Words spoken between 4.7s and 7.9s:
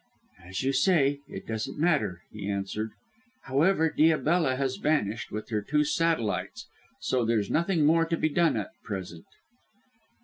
vanished with her two satellites, so there's nothing